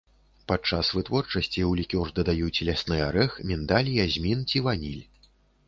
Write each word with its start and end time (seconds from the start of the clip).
Падчас 0.51 0.87
вытворчасці 0.99 1.47
ў 1.65 1.71
лікёр 1.81 2.07
дадаюць 2.21 2.63
лясны 2.71 2.97
арэх, 3.11 3.39
міндаль, 3.53 3.95
язмін 4.07 4.45
ці 4.51 4.67
ваніль. 4.69 5.01